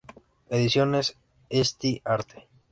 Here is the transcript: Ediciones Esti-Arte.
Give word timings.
Ediciones 0.49 1.15
Esti-Arte. 1.51 2.47